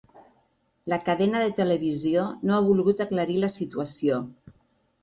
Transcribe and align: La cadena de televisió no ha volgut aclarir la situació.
La 0.93 0.99
cadena 1.09 1.41
de 1.43 1.51
televisió 1.61 2.25
no 2.49 2.57
ha 2.59 2.65
volgut 2.71 3.05
aclarir 3.09 3.39
la 3.47 3.53
situació. 3.61 4.25